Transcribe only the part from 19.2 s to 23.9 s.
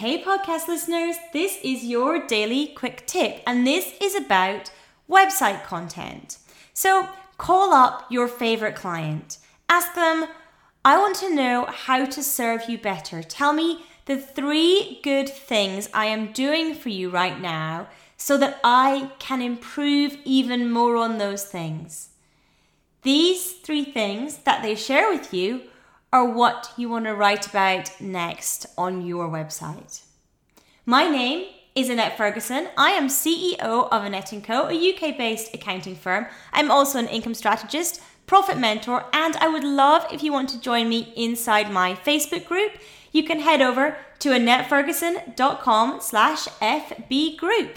improve even more on those things. These three